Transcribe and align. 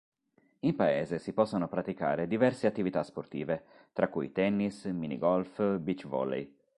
In 0.61 0.73
paese 0.75 1.19
si 1.19 1.31
possono 1.31 1.67
praticare 1.67 2.25
diverse 2.25 2.65
attività 2.65 3.03
sportive, 3.03 3.65
tra 3.93 4.07
cui 4.09 4.31
tennis, 4.31 4.85
minigolf, 4.85 5.77
beach 5.77 6.07
volley. 6.07 6.51